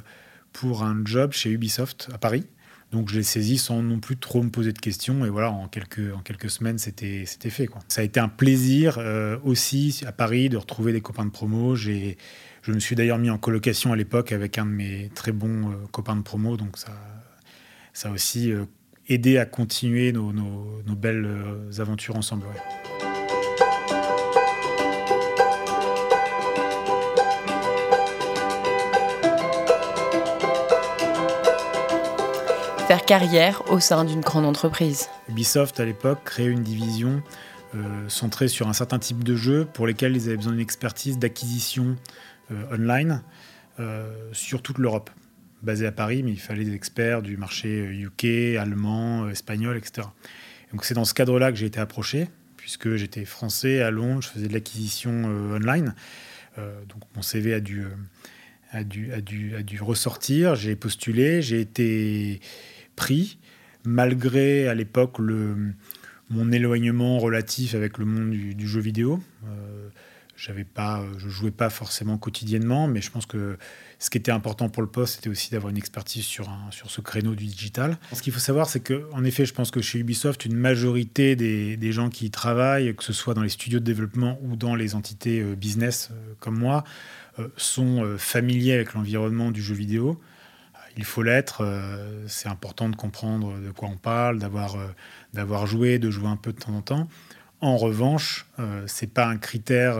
pour 0.53 0.83
un 0.83 1.01
job 1.05 1.31
chez 1.31 1.51
Ubisoft 1.51 2.09
à 2.13 2.17
Paris. 2.17 2.45
Donc 2.91 3.07
je 3.09 3.17
l'ai 3.17 3.23
saisi 3.23 3.59
sans 3.59 3.83
non 3.83 3.99
plus 3.99 4.17
trop 4.17 4.41
me 4.41 4.49
poser 4.49 4.73
de 4.73 4.79
questions. 4.79 5.23
Et 5.23 5.29
voilà, 5.29 5.51
en 5.51 5.67
quelques, 5.67 6.11
en 6.15 6.21
quelques 6.21 6.49
semaines, 6.49 6.79
c'était 6.79 7.25
fait. 7.25 7.69
Ça 7.87 8.01
a 8.01 8.03
été 8.03 8.19
un 8.19 8.29
plaisir 8.29 8.97
euh, 8.97 9.37
aussi 9.43 10.03
à 10.07 10.11
Paris 10.11 10.49
de 10.49 10.57
retrouver 10.57 10.91
des 10.91 11.01
copains 11.01 11.25
de 11.25 11.29
promo. 11.29 11.75
Je 11.75 12.15
me 12.67 12.79
suis 12.79 12.95
d'ailleurs 12.95 13.19
mis 13.19 13.29
en 13.29 13.37
colocation 13.37 13.93
à 13.93 13.95
l'époque 13.95 14.31
avec 14.31 14.57
un 14.57 14.65
de 14.65 14.71
mes 14.71 15.11
très 15.13 15.31
bons 15.31 15.71
copains 15.91 16.15
de 16.15 16.23
promo. 16.23 16.57
Donc 16.57 16.79
ça, 16.79 16.93
ça 17.93 18.09
a 18.09 18.11
aussi 18.11 18.51
aidé 19.07 19.37
à 19.37 19.45
continuer 19.45 20.11
nos, 20.11 20.33
nos 20.33 20.95
belles 20.95 21.29
aventures 21.77 22.15
ensemble. 22.15 22.45
Faire 32.89 33.05
carrière 33.05 33.61
au 33.71 33.79
sein 33.79 34.03
d'une 34.03 34.21
grande 34.21 34.47
entreprise. 34.47 35.09
Ubisoft, 35.27 35.79
à 35.79 35.85
l'époque, 35.85 36.23
créait 36.23 36.47
une 36.47 36.63
division 36.63 37.21
euh, 37.75 38.09
centrée 38.09 38.47
sur 38.47 38.67
un 38.67 38.73
certain 38.73 38.97
type 38.97 39.23
de 39.23 39.35
jeux 39.35 39.67
pour 39.71 39.85
lesquels 39.85 40.15
ils 40.15 40.25
avaient 40.25 40.37
besoin 40.37 40.53
d'une 40.53 40.61
expertise 40.61 41.19
d'acquisition 41.19 41.97
euh, 42.51 42.75
online 42.75 43.21
euh, 43.79 44.11
sur 44.31 44.63
toute 44.63 44.79
l'Europe. 44.79 45.11
Basé 45.61 45.85
à 45.85 45.91
Paris, 45.91 46.23
mais 46.23 46.31
il 46.31 46.39
fallait 46.39 46.63
des 46.63 46.73
experts 46.73 47.21
du 47.21 47.37
marché 47.37 47.69
UK, 47.69 48.57
allemand, 48.57 49.29
espagnol, 49.29 49.77
etc. 49.77 50.07
Donc 50.71 50.83
c'est 50.83 50.95
dans 50.95 51.05
ce 51.05 51.13
cadre-là 51.13 51.51
que 51.51 51.59
j'ai 51.59 51.67
été 51.67 51.79
approché, 51.79 52.27
puisque 52.57 52.95
j'étais 52.95 53.23
français 53.23 53.83
à 53.83 53.91
Londres, 53.91 54.23
je 54.23 54.29
faisais 54.29 54.47
de 54.47 54.53
l'acquisition 54.53 55.25
online. 55.53 55.93
donc 56.57 57.03
mon 57.15 57.21
CV 57.21 57.53
a 57.53 57.59
dû 57.59 57.85
ressortir, 59.79 60.55
j'ai 60.55 60.75
postulé, 60.75 61.43
j'ai 61.43 61.61
été 61.61 62.41
malgré 63.85 64.67
à 64.67 64.75
l'époque 64.75 65.19
mon 66.29 66.51
éloignement 66.51 67.19
relatif 67.19 67.75
avec 67.75 67.97
le 67.97 68.05
monde 68.05 68.31
du, 68.31 68.67
jeu 68.67 68.79
vidéo. 68.79 69.21
Euh, 69.45 69.89
j'avais 70.37 70.63
pas, 70.63 71.03
je 71.17 71.27
jouais 71.27 71.51
pas 71.51 71.69
forcément 71.69 72.17
quotidiennement, 72.17 72.87
mais 72.87 73.01
je 73.01 73.11
pense 73.11 73.25
que 73.25 73.57
ce 73.97 74.09
qui 74.09 74.17
était 74.17 74.31
important 74.31 74.69
pour 74.69 74.81
le 74.81 74.87
poste, 74.87 75.15
c'était 75.15 75.29
aussi 75.29 75.51
d'avoir 75.51 75.71
une 75.71 75.77
expertise 75.77 76.23
sur, 76.23 76.49
ce 76.71 77.01
créneau 77.01 77.35
du 77.35 77.45
digital. 77.45 77.97
Ce 78.13 78.21
qu'il 78.21 78.31
faut 78.31 78.39
savoir, 78.39 78.69
c'est 78.69 78.79
que, 78.79 79.05
en 79.11 79.25
effet, 79.25 79.45
je 79.45 79.53
pense 79.53 79.69
que 79.69 79.81
chez 79.81 79.99
Ubisoft, 79.99 80.45
une 80.45 80.55
majorité 80.55 81.35
des, 81.35 81.75
des, 81.75 81.91
gens 81.91 82.09
qui 82.09 82.27
y 82.27 82.31
travaillent, 82.31 82.95
que 82.95 83.03
ce 83.03 83.11
soit 83.11 83.33
dans 83.33 83.41
les 83.41 83.49
studios 83.49 83.79
de 83.79 83.85
développement 83.85 84.39
ou 84.43 84.55
dans 84.55 84.75
les 84.75 84.95
entités 84.95 85.41
euh, 85.41 85.55
business 85.55 86.09
euh, 86.11 86.33
comme 86.39 86.57
moi, 86.57 86.83
sont 87.55 88.17
familiers 88.17 88.73
avec 88.73 88.95
l'environnement 88.95 89.51
du 89.51 89.63
jeu 89.63 89.73
vidéo 89.73 90.19
il 90.99 91.05
faut 91.05 91.23
l'être. 91.23 91.61
Euh, 91.61 92.25
c'est 92.27 92.49
important 92.49 92.89
de 92.89 92.95
comprendre 92.95 93.57
de 93.57 93.71
quoi 93.71 93.87
on 93.87 93.95
parle, 93.95 94.37
d'avoir 94.37 94.75
euh, 94.75 94.87
d'avoir 95.33 95.65
joué, 95.65 95.97
de 95.97 96.11
jouer 96.11 96.27
un 96.27 96.35
peu 96.35 96.51
de 96.51 96.59
temps 96.59 96.73
en 96.73 96.81
temps. 96.81 97.07
En 97.61 97.77
revanche, 97.77 98.45
euh, 98.59 98.83
c'est 98.85 99.11
pas 99.13 99.25
un 99.25 99.37
critère 99.37 99.97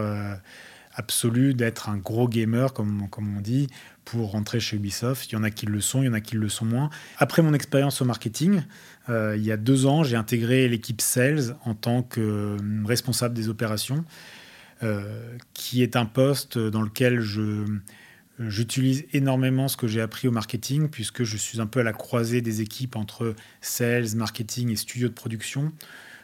absolu 0.94 1.54
d'être 1.54 1.88
un 1.88 1.98
gros 1.98 2.28
gamer, 2.28 2.74
comme, 2.74 3.08
comme 3.10 3.38
on 3.38 3.40
dit, 3.40 3.68
pour 4.04 4.32
rentrer 4.32 4.60
chez 4.60 4.76
Ubisoft. 4.76 5.32
Il 5.32 5.36
y 5.36 5.38
en 5.38 5.44
a 5.44 5.52
qui 5.52 5.66
le 5.66 5.80
sont, 5.80 6.02
il 6.02 6.08
y 6.08 6.10
en 6.10 6.14
a 6.14 6.20
qui 6.20 6.36
le 6.36 6.50
sont 6.50 6.66
moins. 6.66 6.90
Après 7.18 7.42
mon 7.42 7.54
expérience 7.54 8.02
au 8.02 8.06
marketing, 8.06 8.64
il 9.08 9.42
y 9.42 9.52
a 9.52 9.58
deux 9.58 9.86
ans, 9.86 10.04
j'ai 10.04 10.16
intégré 10.16 10.68
l'équipe 10.68 11.02
Sales 11.02 11.56
en 11.66 11.74
tant 11.74 12.04
que 12.04 12.58
responsable 12.86 13.34
des 13.34 13.50
opérations, 13.50 14.06
qui 15.54 15.84
est 15.84 15.96
un 15.96 16.06
poste 16.06 16.58
dans 16.58 16.82
lequel 16.82 17.20
je 17.22 17.66
J'utilise 18.40 19.06
énormément 19.12 19.68
ce 19.68 19.76
que 19.76 19.88
j'ai 19.88 20.00
appris 20.00 20.30
au 20.30 20.32
marketing 20.32 20.90
puisque 20.90 21.24
je 21.24 21.36
suis 21.36 21.60
un 21.60 21.66
peu 21.66 21.82
à 21.82 21.84
la 21.84 21.92
croisée 21.92 22.42
des 22.42 22.62
équipes 22.62 22.96
entre 22.96 23.36
sales, 23.60 24.16
marketing 24.16 24.72
et 24.72 24.78
studio 24.78 25.10
de 25.10 25.14
production 25.14 25.74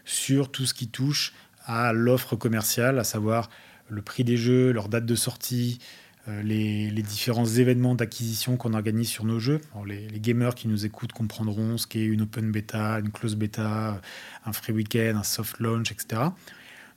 sur 0.05 0.49
tout 0.49 0.65
ce 0.65 0.73
qui 0.73 0.87
touche 0.87 1.33
à 1.65 1.91
l'offre 1.91 2.37
commerciale, 2.37 2.99
à 2.99 3.03
savoir 3.03 3.49
le 3.89 4.01
prix 4.01 4.23
des 4.23 4.37
jeux, 4.37 4.71
leur 4.71 4.87
date 4.87 5.05
de 5.05 5.15
sortie, 5.15 5.79
euh, 6.27 6.41
les, 6.41 6.89
différents 7.03 7.45
événements 7.45 7.95
d'acquisition 7.95 8.55
qu'on 8.55 8.73
organise 8.73 9.09
sur 9.09 9.25
nos 9.25 9.39
jeux. 9.39 9.59
les, 9.85 10.07
gamers 10.19 10.55
qui 10.55 10.67
nous 10.67 10.85
écoutent 10.85 11.11
comprendront 11.11 11.77
ce 11.77 11.85
qu'est 11.85 12.05
une 12.05 12.21
open 12.21 12.51
beta, 12.51 12.99
une 12.99 13.11
close 13.11 13.35
beta, 13.35 14.01
un 14.45 14.53
free 14.53 14.73
weekend, 14.73 15.17
un 15.17 15.23
soft 15.23 15.59
launch, 15.59 15.91
etc. 15.91 16.21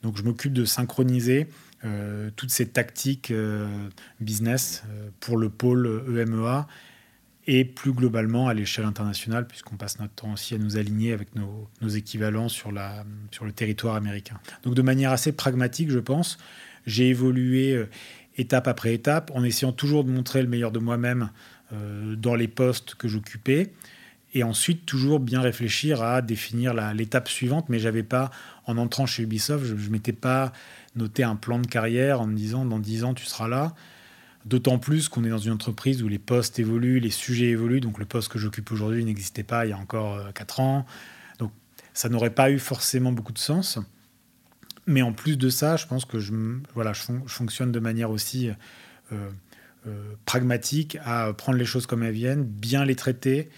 Donc 0.03 0.17
je 0.17 0.23
m'occupe 0.23 0.53
de 0.53 0.65
synchroniser 0.65 1.49
euh, 1.85 2.31
toutes 2.35 2.51
ces 2.51 2.67
tactiques 2.67 3.31
euh, 3.31 3.69
business 4.21 4.83
euh, 4.89 5.11
pour 5.21 5.37
le 5.37 5.49
pôle 5.49 6.03
EMEA 6.09 6.67
et 7.47 7.65
plus 7.65 7.93
globalement 7.93 8.49
à 8.49 8.55
l'échelle 8.55 8.85
internationale, 8.85 9.47
puisqu'on 9.47 9.77
passe 9.77 10.01
notre 10.01 10.13
temps 10.13 10.33
aussi 10.33 10.57
à 10.57 10.59
nous 10.59 10.77
aligner 10.77 11.13
avec 11.13 11.29
nos, 11.37 11.89
équivalents 11.89 12.49
sur, 12.49 12.73
le 12.73 13.53
territoire 13.53 13.95
américain. 13.95 14.39
Donc 14.65 14.75
de 14.75 14.83
manière 14.83 15.13
assez 15.13 15.33
pragmatique, 15.33 15.91
je 15.91 16.01
pense, 16.01 16.37
j'ai 16.85 17.09
évolué 17.09 17.87
étape 18.37 18.69
après 18.69 18.93
étape 18.93 19.31
en 19.35 19.45
essayant 19.45 19.73
toujours 19.73 20.05
de 20.05 20.11
montrer 20.11 20.43
le 20.43 20.49
meilleur 20.49 20.73
de 20.73 20.79
moi-même 20.79 21.31
dans 21.73 22.35
les 22.35 22.49
postes 22.49 22.97
que 22.97 23.09
j'occupais 23.09 23.73
et 24.35 24.43
ensuite 24.43 24.85
toujours 24.85 25.21
bien 25.21 25.41
réfléchir 25.41 26.03
à 26.03 26.23
définir 26.23 26.75
l'étape 26.93 27.29
suivante. 27.29 27.69
Mais 27.69 27.79
j'avais 27.79 28.03
pas, 28.03 28.31
en 28.67 28.77
entrant 28.77 29.07
chez 29.07 29.23
Ubisoft, 29.23 29.65
je 29.65 29.75
ne 29.75 29.89
m'étais 29.89 30.13
pas 30.13 30.53
noter 30.99 31.25
un 31.25 31.37
plan 31.37 31.59
de 31.59 31.67
carrière 31.67 32.21
en 32.21 32.27
me 32.27 32.37
disant 32.37 32.65
dans 32.65 32.79
10 32.79 33.05
ans 33.05 33.15
tu 33.15 33.25
seras 33.25 33.49
là. 33.49 33.75
D'autant 34.49 34.79
plus 34.79 35.11
qu'on 35.11 35.25
est 35.25 35.29
dans 35.29 35.37
une 35.37 35.53
entreprise 35.53 36.03
où 36.03 36.09
les 36.09 36.19
postes 36.19 36.59
évoluent, 36.59 37.01
les 37.01 37.11
sujets 37.11 37.49
évoluent. 37.49 37.81
Donc 37.81 37.99
le 37.99 38.07
poste 38.07 38.31
que 38.31 38.39
j'occupe 38.39 38.71
aujourd'hui 38.71 39.05
n'existait 39.05 39.43
pas 39.43 39.67
il 39.67 39.71
y 39.71 39.73
a 39.73 39.79
encore 39.79 40.33
4 40.33 40.61
euh, 40.61 40.63
ans. 40.63 40.87
Donc 41.39 41.53
ça 41.93 42.09
n'aurait 42.09 42.35
pas 42.35 42.51
eu 42.51 42.59
forcément 42.59 43.13
beaucoup 43.13 43.33
de 43.33 43.39
sens. 43.39 43.79
Mais 44.87 45.03
en 45.03 45.13
plus 45.13 45.37
de 45.37 45.51
ça, 45.51 45.77
je 45.77 45.87
pense 45.87 46.07
que 46.07 46.19
je, 46.19 46.33
voilà, 46.73 46.95
fonctionne 47.27 47.73
de 47.73 47.79
manière 47.79 48.11
aussi 48.11 48.49
euh, 49.13 49.29
euh, 49.87 50.15
pragmatique 50.25 50.97
à 51.05 51.35
prendre 51.35 51.59
les 51.59 51.67
choses 51.67 51.87
comme 51.87 52.03
elles 52.03 52.15
viennent, 52.15 52.45
bien 52.45 52.87
les 52.87 52.97
traiter, 52.97 53.51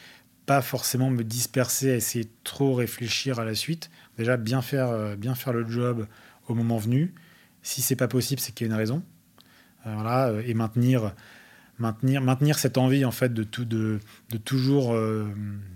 pas 0.44 0.60
forcément 0.60 1.08
me 1.08 1.22
disperser 1.22 1.92
à 1.92 1.94
essayer 1.94 2.28
trop 2.42 2.74
réfléchir 2.74 3.38
à 3.38 3.44
la 3.44 3.54
suite. 3.54 3.90
Déjà, 4.18 4.36
bien 4.36 4.60
faire, 4.60 5.16
bien 5.16 5.36
faire 5.36 5.52
le 5.52 5.68
job 5.68 6.08
au 6.48 6.54
moment 6.54 6.78
venu 6.78 7.14
si 7.62 7.82
c'est 7.82 7.96
pas 7.96 8.08
possible, 8.08 8.40
c'est 8.40 8.52
qu'il 8.52 8.66
y 8.66 8.70
a 8.70 8.72
une 8.72 8.78
raison. 8.78 9.02
Euh, 9.86 9.94
voilà, 9.94 10.28
euh, 10.28 10.42
et 10.46 10.54
maintenir, 10.54 11.14
maintenir, 11.78 12.20
maintenir 12.20 12.58
cette 12.58 12.78
envie 12.78 13.04
en 13.04 13.10
fait 13.10 13.32
de, 13.32 13.44
tout, 13.44 13.64
de, 13.64 14.00
toujours, 14.44 14.94
euh, 14.94 15.26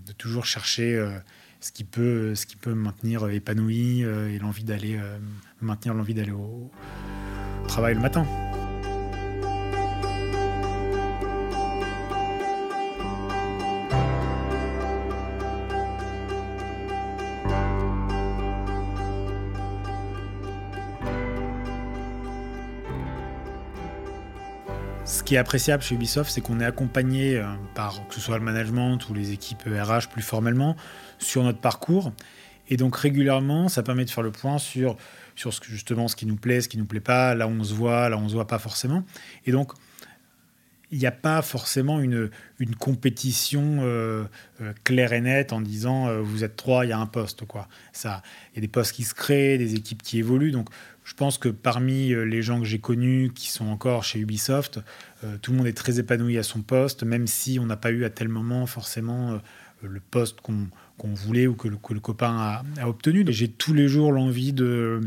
de 0.05 0.11
toujours 0.13 0.45
chercher 0.45 1.03
ce 1.59 1.71
qui 1.71 1.83
peut, 1.83 2.35
ce 2.35 2.45
qui 2.45 2.55
peut 2.55 2.73
me 2.73 2.81
maintenir 2.83 3.27
épanoui 3.29 4.01
et 4.01 4.39
l'envie 4.39 4.63
d'aller, 4.63 4.99
maintenir 5.61 5.93
l'envie 5.95 6.13
d'aller 6.13 6.31
au 6.31 6.69
travail 7.67 7.95
le 7.95 8.01
matin. 8.01 8.25
Qui 25.25 25.35
est 25.35 25.39
appréciable 25.39 25.81
chez 25.81 25.95
Ubisoft, 25.95 26.31
c'est 26.31 26.41
qu'on 26.41 26.59
est 26.59 26.65
accompagné 26.65 27.37
euh, 27.37 27.45
par 27.73 28.07
que 28.07 28.13
ce 28.13 28.21
soit 28.21 28.37
le 28.37 28.43
management 28.43 29.09
ou 29.09 29.13
les 29.15 29.31
équipes 29.31 29.63
RH 29.65 30.07
plus 30.11 30.21
formellement 30.21 30.75
sur 31.17 31.43
notre 31.43 31.57
parcours. 31.57 32.13
Et 32.69 32.77
donc 32.77 32.95
régulièrement, 32.95 33.67
ça 33.67 33.81
permet 33.81 34.05
de 34.05 34.11
faire 34.11 34.23
le 34.23 34.31
point 34.31 34.59
sur, 34.59 34.97
sur 35.35 35.51
ce, 35.51 35.59
justement 35.63 36.07
ce 36.07 36.15
qui 36.15 36.27
nous 36.27 36.35
plaît, 36.35 36.61
ce 36.61 36.69
qui 36.69 36.77
nous 36.77 36.85
plaît 36.85 36.99
pas, 36.99 37.33
là 37.33 37.47
où 37.47 37.51
on 37.51 37.63
se 37.63 37.73
voit, 37.73 38.07
là 38.07 38.17
où 38.17 38.19
on 38.19 38.29
se 38.29 38.35
voit 38.35 38.45
pas 38.47 38.59
forcément. 38.59 39.03
Et 39.47 39.51
donc, 39.51 39.71
il 40.91 40.99
n'y 40.99 41.07
a 41.07 41.11
pas 41.11 41.41
forcément 41.41 41.99
une, 41.99 42.29
une 42.59 42.75
compétition 42.75 43.79
euh, 43.81 44.25
euh, 44.61 44.73
claire 44.83 45.11
et 45.13 45.21
nette 45.21 45.51
en 45.51 45.59
disant 45.59 46.21
vous 46.21 46.43
êtes 46.43 46.55
trois, 46.55 46.85
il 46.85 46.89
y 46.89 46.93
a 46.93 46.99
un 46.99 47.07
poste. 47.07 47.45
Quoi. 47.45 47.67
Il 48.03 48.07
y 48.55 48.57
a 48.59 48.61
des 48.61 48.67
postes 48.67 48.93
qui 48.93 49.03
se 49.03 49.15
créent, 49.15 49.57
des 49.57 49.73
équipes 49.73 50.03
qui 50.03 50.19
évoluent. 50.19 50.51
Donc 50.51 50.69
je 51.05 51.13
pense 51.13 51.37
que 51.37 51.49
parmi 51.49 52.11
euh, 52.11 52.23
les 52.23 52.41
gens 52.41 52.59
que 52.59 52.65
j'ai 52.65 52.79
connus 52.79 53.31
qui 53.33 53.49
sont 53.49 53.67
encore 53.67 54.03
chez 54.03 54.19
Ubisoft, 54.19 54.79
euh, 55.23 55.37
tout 55.39 55.51
le 55.51 55.57
monde 55.57 55.67
est 55.67 55.77
très 55.77 55.99
épanoui 55.99 56.37
à 56.37 56.43
son 56.43 56.61
poste, 56.61 57.03
même 57.03 57.27
si 57.27 57.59
on 57.59 57.67
n'a 57.67 57.77
pas 57.77 57.91
eu 57.91 58.03
à 58.03 58.09
tel 58.09 58.27
moment 58.27 58.65
forcément 58.65 59.33
euh, 59.33 59.37
le 59.83 59.99
poste 59.99 60.41
qu'on 60.41 61.13
voulait 61.13 61.45
ou 61.45 61.53
que 61.53 61.67
le, 61.67 61.99
copain 61.99 62.63
a, 62.79 62.87
obtenu. 62.87 63.23
J'ai 63.27 63.47
tous 63.47 63.73
les 63.73 63.87
jours 63.87 64.11
l'envie 64.11 64.51
de 64.51 64.99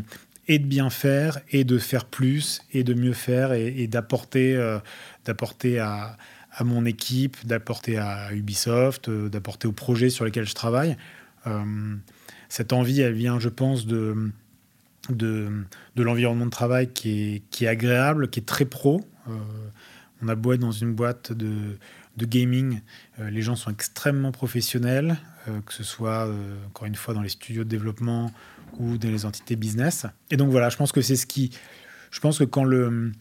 et 0.47 0.61
bien 0.61 0.89
faire 0.89 1.41
et 1.51 1.65
de 1.65 1.79
faire 1.79 2.05
plus 2.05 2.63
et 2.73 2.85
de 2.85 2.95
mieux 2.95 3.13
faire 3.13 3.53
et, 3.53 3.87
d'apporter 3.89 4.57
d'apporter 5.25 5.81
à, 5.81 6.17
à, 6.53 6.65
mon 6.65 6.85
équipe, 6.85 7.45
d'apporter 7.45 7.99
à 7.99 8.33
Ubisoft, 8.33 9.11
d'apporter 9.11 9.67
aux 9.67 9.73
projets 9.73 10.11
sur 10.11 10.25
lesquels 10.25 10.47
je 10.47 10.55
travaille. 10.55 10.97
cette 12.49 12.73
envie, 12.73 13.01
elle 13.01 13.15
vient, 13.15 13.41
je 13.41 13.49
pense, 13.49 13.85
de 13.85 14.31
de, 15.09 15.65
de 15.97 16.03
l'environnement 16.03 16.47
de 16.47 16.51
travail 16.51 16.93
qui 16.93 17.11
est, 17.11 17.43
qui 17.51 17.65
est 17.65 17.69
agréable, 17.69 18.29
qui 18.29 18.41
est 18.41 18.45
très 18.45 18.65
pro. 18.65 19.01
Euh, 19.29 19.33
on 20.23 20.29
a 20.29 20.35
beau 20.35 20.53
être 20.53 20.61
dans 20.61 20.73
une 20.73 20.95
boîte 20.95 21.33
de, 21.33 21.77
de 22.17 22.27
gaming, 22.27 22.81
euh, 23.21 23.31
les 23.31 23.43
gens 23.43 23.57
sont 23.57 23.71
extrêmement 23.71 24.33
professionnels, 24.33 25.19
euh, 25.47 25.61
que 25.61 25.73
ce 25.73 25.85
soit 25.85 26.29
encore 26.67 26.87
une 26.87 26.95
fois 26.95 27.15
dans 27.15 27.23
les 27.23 27.29
studios 27.29 27.65
de 27.65 27.69
développement 27.69 28.33
ou 28.79 28.99
dans 28.99 29.09
les 29.09 29.25
entités 29.25 29.57
business. 29.57 30.07
Et 30.31 30.37
donc 30.37 30.51
voilà, 30.51 30.69
je 30.69 30.77
pense 30.77 30.93
que 30.93 31.01
c'est 31.01 31.17
ce 31.17 31.27
qui. 31.27 31.51
Je 32.11 32.21
pense 32.21 32.39
que 32.39 32.45
quand 32.45 32.65
le, 32.65 33.13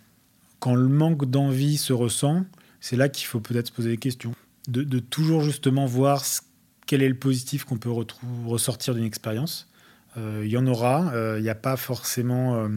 quand 0.60 0.76
le 0.76 0.88
manque 0.88 1.30
d'envie 1.30 1.78
se 1.78 1.94
ressent, 1.94 2.46
c'est 2.80 2.96
là 2.96 3.10
qu'il 3.10 3.28
faut 3.28 3.40
peut-être 3.40 3.68
se 3.68 3.72
poser 3.72 3.90
des 3.90 3.98
questions. 3.98 4.34
De, 4.68 4.84
de 4.84 5.00
toujours 5.00 5.42
justement 5.42 5.86
voir 5.86 6.24
quel 6.86 7.02
est 7.02 7.08
le 7.08 7.16
positif 7.16 7.64
qu'on 7.64 7.78
peut 7.78 7.94
ressortir 8.46 8.96
d'une 8.96 9.06
expérience 9.06 9.70
il 10.16 10.48
y 10.48 10.58
en 10.58 10.66
aura. 10.68 11.10
Il 11.12 11.16
euh, 11.16 11.42
n'y 11.42 11.50
a 11.50 11.56
pas 11.56 11.78
forcément 11.78 12.56
euh, 12.56 12.70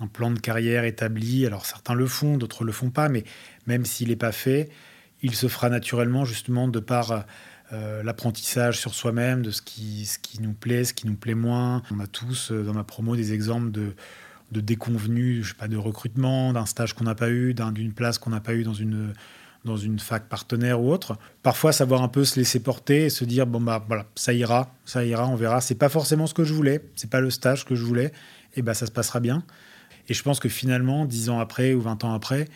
un 0.00 0.06
plan 0.06 0.30
de 0.30 0.38
carrière 0.38 0.84
établi. 0.84 1.46
Alors 1.46 1.66
certains 1.66 1.94
le 1.94 2.06
font, 2.06 2.36
d'autres 2.36 2.64
le 2.64 2.72
font 2.72 2.90
pas, 2.90 3.08
mais 3.08 3.24
même 3.66 3.84
s'il 3.84 4.08
n'est 4.08 4.16
pas 4.16 4.32
fait, 4.32 4.70
il 5.22 5.34
se 5.34 5.48
fera 5.48 5.68
naturellement 5.68 6.24
justement 6.24 6.68
de 6.68 6.80
par 6.80 7.24
l'apprentissage 8.04 8.78
sur 8.78 8.94
soi-même, 8.94 9.42
de 9.42 9.50
ce 9.50 9.60
qui, 9.60 10.06
ce 10.06 10.20
qui 10.20 10.40
nous 10.40 10.52
plaît, 10.52 10.84
ce 10.84 10.94
qui 10.94 11.08
nous 11.08 11.16
plaît 11.16 11.34
moins. 11.34 11.82
On 11.90 11.98
a 11.98 12.06
tous 12.06 12.52
dans 12.52 12.72
ma 12.72 12.84
promo 12.84 13.16
des 13.16 13.32
exemples 13.32 13.72
de, 13.72 13.96
de 14.52 14.60
déconvenus, 14.60 15.44
je 15.44 15.48
sais 15.48 15.56
pas, 15.56 15.66
de 15.66 15.76
recrutement, 15.76 16.52
d'un 16.52 16.66
stage 16.66 16.94
qu'on 16.94 17.04
n'a 17.04 17.16
pas 17.16 17.30
eu, 17.30 17.52
d'une 17.52 17.92
place 17.92 18.18
qu'on 18.18 18.30
n'a 18.30 18.40
pas 18.40 18.54
eu 18.54 18.62
dans 18.62 18.74
une 18.74 19.12
dans 19.64 19.76
une 19.76 19.98
fac 19.98 20.28
partenaire 20.28 20.80
ou 20.80 20.92
autre. 20.92 21.16
Parfois, 21.42 21.72
savoir 21.72 22.02
un 22.02 22.08
peu 22.08 22.24
se 22.24 22.38
laisser 22.38 22.60
porter 22.60 23.04
et 23.04 23.10
se 23.10 23.24
dire 23.24 23.46
bon 23.46 23.60
bah 23.60 23.84
voilà, 23.86 24.06
ça 24.14 24.32
ira, 24.32 24.74
ça 24.84 25.04
ira, 25.04 25.26
on 25.26 25.36
verra. 25.36 25.60
C'est 25.60 25.74
pas 25.74 25.88
forcément 25.88 26.26
ce 26.26 26.34
que 26.34 26.44
je 26.44 26.52
voulais, 26.52 26.82
c'est 26.96 27.10
pas 27.10 27.20
le 27.20 27.30
stage 27.30 27.64
que 27.64 27.74
je 27.74 27.84
voulais, 27.84 28.12
et 28.54 28.62
bah 28.62 28.74
ça 28.74 28.86
se 28.86 28.92
passera 28.92 29.20
bien. 29.20 29.42
Et 30.08 30.14
je 30.14 30.22
pense 30.22 30.38
que 30.40 30.48
finalement, 30.48 31.06
dix 31.06 31.30
ans 31.30 31.40
après 31.40 31.72
ou 31.72 31.80
20 31.80 32.04
ans 32.04 32.12
après, 32.12 32.48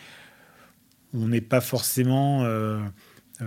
on 1.15 1.29
n'est 1.29 1.41
pas 1.41 1.61
forcément 1.61 2.45
euh, 2.45 2.81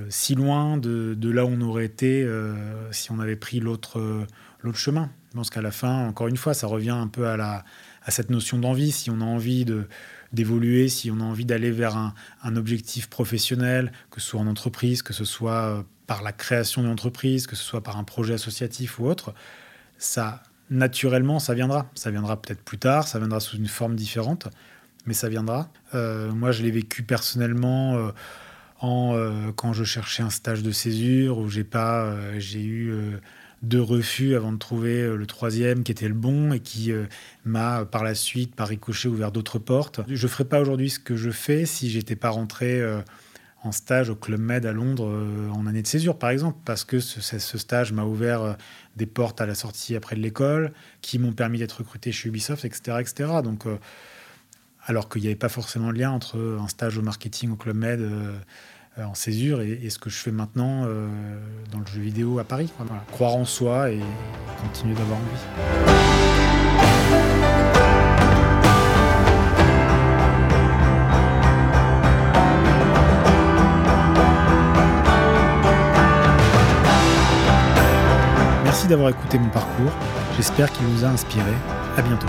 si 0.10 0.36
loin 0.36 0.77
de, 0.77 1.17
là 1.29 1.45
où 1.45 1.50
on 1.50 1.62
aurait 1.62 1.86
été 1.86 2.24
euh, 2.24 2.91
si 2.91 3.12
on 3.12 3.19
avait 3.19 3.36
pris 3.36 3.60
l'autre 3.60 4.25
l'autre 4.63 4.77
chemin. 4.77 5.10
Je 5.29 5.36
pense 5.36 5.50
qu'à 5.50 5.62
la 5.62 5.71
fin, 5.71 6.07
encore 6.07 6.27
une 6.27 6.38
fois, 6.38 6.53
ça 6.53 6.67
revient 6.67 6.89
un 6.89 7.07
peu 7.07 7.27
à, 7.27 7.63
cette 8.10 8.29
notion 8.29 8.57
d'envie. 8.57 8.91
Si 8.91 9.10
on 9.10 9.21
a 9.21 9.25
envie 9.25 9.65
d'évoluer, 10.33 10.89
si 10.89 11.12
on 11.12 11.19
a 11.19 11.24
envie 11.24 11.45
d'aller 11.45 11.71
vers 11.71 11.95
un, 11.95 12.55
objectif 12.55 13.10
professionnel, 13.10 13.91
que 14.10 14.19
ce 14.19 14.29
soit 14.29 14.39
en 14.39 14.48
entreprise, 14.48 15.01
que 15.01 15.13
ce 15.13 15.25
soit 15.25 15.51
euh, 15.51 15.83
par 16.07 16.21
la 16.21 16.31
création 16.31 16.81
d'une 16.81 16.91
entreprise, 16.91 17.48
que 17.48 17.55
ce 17.55 17.63
soit 17.63 17.81
par 17.81 17.98
un 17.98 18.03
projet 18.03 18.33
associatif 18.33 19.00
ou 19.00 19.05
autre, 19.05 19.33
ça, 19.98 20.43
naturellement, 20.69 21.39
ça 21.39 21.53
viendra. 21.53 21.89
Ça 21.95 22.12
viendra 22.12 22.41
peut-être 22.41 22.63
plus 22.63 22.77
tard, 22.77 23.07
ça 23.07 23.19
viendra 23.19 23.39
sous 23.39 23.57
une 23.57 23.67
forme 23.67 23.95
différente, 23.95 24.48
mais 25.05 25.13
ça 25.13 25.29
viendra. 25.29 25.69
Euh, 25.95 26.31
moi, 26.31 26.51
je 26.51 26.63
l'ai 26.63 26.71
vécu 26.71 27.03
personnellement 27.03 27.95
euh, 27.95 28.12
en, 28.82 29.52
quand 29.56 29.74
je 29.74 29.84
cherchais 29.84 30.24
un 30.24 30.30
stage 30.30 30.64
de 30.64 30.72
césure, 30.72 31.38
où 31.38 31.50
j'ai 31.50 31.64
pas, 31.64 32.16
j'ai 32.40 32.64
eu 32.64 32.94
deux 33.62 33.82
refus 33.82 34.36
avant 34.36 34.52
de 34.52 34.58
trouver 34.58 35.02
euh, 35.02 35.16
le 35.16 35.26
troisième 35.26 35.84
qui 35.84 35.92
était 35.92 36.08
le 36.08 36.14
bon 36.14 36.54
et 36.54 36.60
qui 36.60 36.92
euh, 36.92 37.06
m'a 37.46 37.86
par 37.86 38.04
la 38.04 38.16
suite, 38.16 38.56
par 38.56 38.68
ricochet, 38.68 39.08
ouvert 39.08 39.32
d'autres 39.32 39.60
portes. 39.60 40.02
Je 40.08 40.26
ne 40.26 40.32
ferais 40.32 40.46
pas 40.46 40.60
aujourd'hui 40.60 40.90
ce 40.90 41.00
que 41.00 41.16
je 41.16 41.30
fais 41.30 41.66
si 41.66 41.90
j'étais 41.90 42.16
pas 42.16 42.30
rentré 42.30 42.82
euh, 42.82 43.02
en 43.64 43.72
stage 43.72 44.10
au 44.10 44.16
Club 44.16 44.40
Med 44.40 44.66
à 44.66 44.74
Londres 44.74 45.08
en 45.54 45.68
année 45.68 45.84
de 45.84 45.88
césure, 45.88 46.18
par 46.18 46.32
exemple, 46.32 46.58
parce 46.66 46.84
que 46.84 47.00
ce 47.00 47.58
stage 47.60 47.94
m'a 47.94 48.06
ouvert 48.06 48.58
des 48.96 49.06
portes 49.06 49.40
à 49.40 49.46
la 49.46 49.54
sortie 49.54 49.96
après 49.96 50.16
de 50.16 50.22
l'école, 50.22 50.74
qui 51.02 51.20
m'ont 51.20 51.34
permis 51.34 51.60
d'être 51.60 51.74
recruté 51.74 52.12
chez 52.12 52.30
Ubisoft, 52.30 52.66
etc. 52.66 52.98
etc. 53.00 53.30
Donc, 53.44 53.68
alors 54.86 55.10
qu'il 55.10 55.22
n'y 55.22 55.28
avait 55.28 55.36
pas 55.36 55.50
forcément 55.50 55.92
de 55.92 55.98
lien 55.98 56.12
entre 56.12 56.58
un 56.60 56.68
stage 56.68 56.98
au 56.98 57.02
marketing 57.02 57.52
au 57.52 57.56
Club 57.56 57.76
Med 57.76 58.02
euh, 58.02 59.06
en 59.06 59.14
césure 59.14 59.62
et, 59.62 59.90
ce 59.90 60.00
que 60.00 60.10
je 60.10 60.18
fais 60.18 60.32
maintenant 60.32 60.84
euh, 60.86 61.08
dans 61.72 61.80
le 61.80 61.86
jeu 61.86 62.02
vidéo 62.02 62.40
à 62.40 62.44
Paris. 62.44 62.72
Croire 63.12 63.36
en 63.36 63.46
soi 63.46 63.92
et 63.92 64.02
continuer 64.62 64.96
d'avoir 64.96 65.18
envie. 65.18 65.28
Merci 78.64 78.88
d'avoir 78.88 79.10
écouté 79.10 79.38
mon 79.38 79.50
parcours. 79.50 79.92
J'espère 80.36 80.72
qu'il 80.72 80.86
vous 80.88 81.06
a 81.06 81.10
inspiré. 81.10 81.52
À 81.98 82.02
bientôt. 82.02 82.28